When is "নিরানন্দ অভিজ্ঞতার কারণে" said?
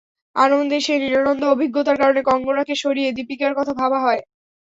1.03-2.21